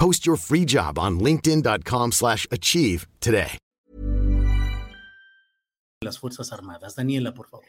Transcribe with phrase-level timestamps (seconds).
[0.00, 3.58] Post your free job on linkedin.com/achieve today.
[6.02, 6.94] Las Fuerzas Armadas.
[6.96, 7.66] Daniela, por favor.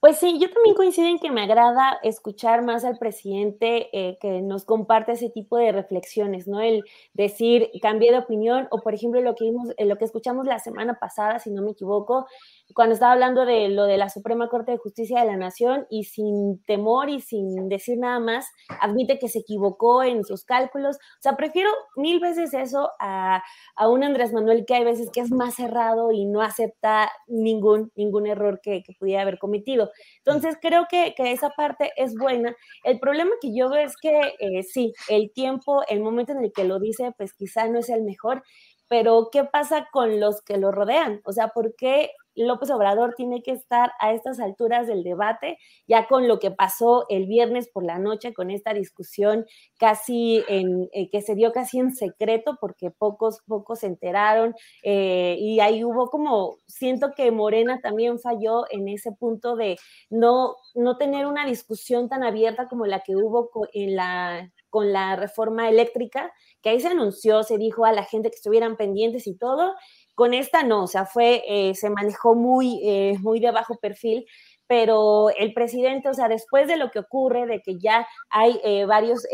[0.00, 4.42] Pues sí, yo también coincido en que me agrada escuchar más al presidente eh, que
[4.42, 6.60] nos comparte ese tipo de reflexiones, ¿no?
[6.60, 6.84] El
[7.14, 10.58] decir, cambié de opinión, o por ejemplo, lo que, vimos, eh, lo que escuchamos la
[10.58, 12.26] semana pasada, si no me equivoco,
[12.74, 16.04] cuando estaba hablando de lo de la Suprema Corte de Justicia de la Nación y
[16.04, 18.46] sin temor y sin decir nada más,
[18.80, 20.96] admite que se equivocó en sus cálculos.
[20.96, 23.42] O sea, prefiero mil veces eso a,
[23.74, 27.90] a un Andrés Manuel que hay veces que es más cerrado y no acepta ningún,
[27.96, 29.85] ningún error que, que pudiera haber cometido.
[30.24, 32.54] Entonces, creo que, que, esa parte es buena.
[32.84, 36.52] El problema que yo veo es que eh, sí, el tiempo, el momento en el
[36.52, 38.42] que lo dice, pues quizá no es el mejor,
[38.88, 41.20] pero ¿qué pasa con los que lo rodean?
[41.24, 46.06] O sea, ¿por qué López Obrador tiene que estar a estas alturas del debate, ya
[46.06, 49.46] con lo que pasó el viernes por la noche, con esta discusión
[49.78, 55.36] casi en, eh, que se dio casi en secreto, porque pocos, pocos se enteraron, eh,
[55.38, 59.76] y ahí hubo como, siento que Morena también falló en ese punto de
[60.10, 65.16] no, no tener una discusión tan abierta como la que hubo en la, con la
[65.16, 66.32] reforma eléctrica,
[66.62, 69.74] que ahí se anunció, se dijo a la gente que estuvieran pendientes y todo,
[70.16, 74.26] con esta no, o sea, fue, eh, se manejó muy, eh, muy de bajo perfil,
[74.66, 78.86] pero el presidente, o sea, después de lo que ocurre, de que ya hay eh,
[78.86, 79.26] varios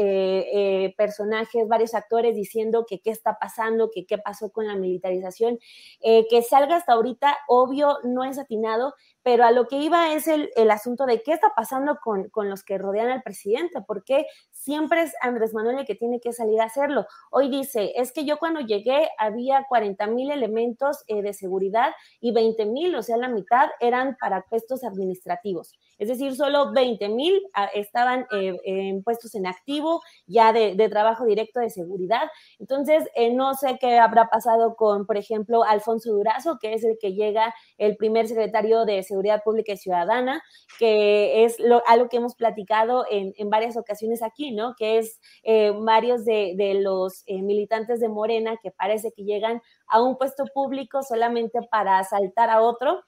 [0.97, 5.59] personajes, varios actores diciendo que qué está pasando, que qué pasó con la militarización,
[6.03, 10.51] que salga hasta ahorita, obvio, no es atinado, pero a lo que iba es el,
[10.57, 15.03] el asunto de qué está pasando con, con, los que rodean al presidente, porque siempre
[15.03, 17.07] es Andrés Manuel el que tiene que salir a hacerlo.
[17.31, 22.33] Hoy dice, es que yo cuando llegué había 40 mil elementos eh, de seguridad y
[22.33, 25.75] 20 mil, o sea, la mitad eran para puestos administrativos.
[25.99, 31.25] Es decir, solo 20 mil ah, estaban eh, en puestos en activo, ya de, trabajo
[31.25, 32.29] directo de seguridad.
[32.59, 36.99] Entonces, eh, no sé qué habrá pasado con, por ejemplo, Alfonso Durazo, que es el
[37.01, 39.03] que llega el primer secretario de
[39.45, 40.43] Pública y Ciudadana,
[40.79, 44.75] que es lo, algo que hemos platicado en, en varias ocasiones aquí, ¿no?
[44.77, 49.63] Que es eh, varios de, de los eh, militantes de Morena que parece que llegan
[49.87, 53.03] a un puesto público solamente para asaltar a otro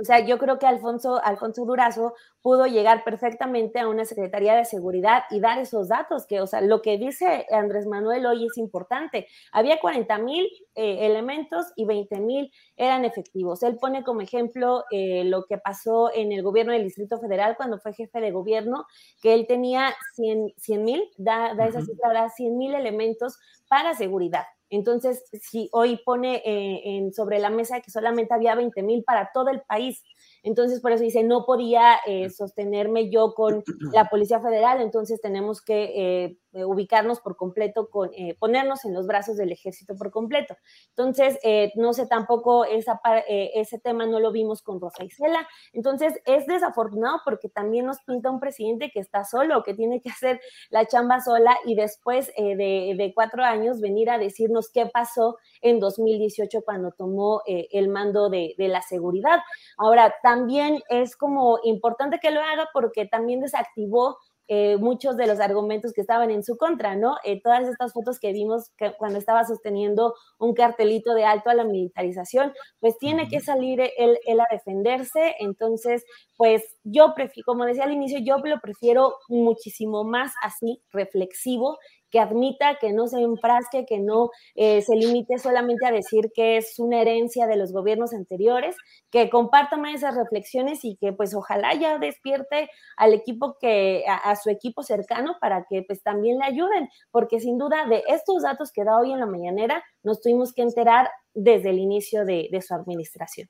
[0.00, 4.64] o sea, yo creo que Alfonso, Alfonso Durazo pudo llegar perfectamente a una Secretaría de
[4.64, 8.56] Seguridad y dar esos datos, que, o sea, lo que dice Andrés Manuel hoy es
[8.58, 9.26] importante.
[9.50, 13.62] Había 40 mil eh, elementos y 20 mil eran efectivos.
[13.64, 17.78] Él pone como ejemplo eh, lo que pasó en el gobierno del Distrito Federal cuando
[17.78, 18.86] fue jefe de gobierno,
[19.20, 23.36] que él tenía 100 mil, da, da, esa cifra, da 100 mil elementos
[23.68, 24.44] para seguridad.
[24.70, 29.30] Entonces, si hoy pone eh, en, sobre la mesa que solamente había 20 mil para
[29.32, 30.02] todo el país,
[30.48, 35.60] entonces por eso dice, no podía eh, sostenerme yo con la Policía Federal, entonces tenemos
[35.60, 40.56] que eh, ubicarnos por completo, con, eh, ponernos en los brazos del ejército por completo.
[40.88, 42.98] Entonces, eh, no sé tampoco esa,
[43.28, 45.46] ese tema no lo vimos con Rosa Isela.
[45.74, 50.08] Entonces, es desafortunado porque también nos pinta un presidente que está solo, que tiene que
[50.08, 55.36] hacer la chamba sola y después de, de, cuatro años venir a decirnos qué pasó
[55.62, 59.38] en 2018 cuando tomó el mando de, de la seguridad.
[59.76, 64.18] Ahora, también es como importante que lo haga porque también desactivó
[64.50, 67.16] eh, muchos de los argumentos que estaban en su contra, ¿no?
[67.22, 71.54] Eh, todas estas fotos que vimos que cuando estaba sosteniendo un cartelito de alto a
[71.54, 75.34] la militarización, pues tiene que salir él, él a defenderse.
[75.40, 76.02] Entonces,
[76.38, 81.76] pues yo prefiero, como decía al inicio, yo lo prefiero muchísimo más así, reflexivo,
[82.10, 86.56] que admita, que no se enfrasque, que no eh, se limite solamente a decir que
[86.56, 88.76] es una herencia de los gobiernos anteriores,
[89.10, 94.16] que comparta más esas reflexiones y que pues ojalá ya despierte al equipo que, a,
[94.16, 98.42] a, su equipo cercano para que pues también le ayuden, porque sin duda de estos
[98.42, 102.48] datos que da hoy en la mañanera nos tuvimos que enterar desde el inicio de,
[102.50, 103.48] de su administración.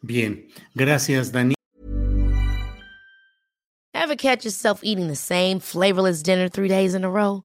[0.00, 1.54] Bien, gracias, Dani.
[3.92, 7.44] Ever catch yourself eating the same flavorless dinner three days in a row?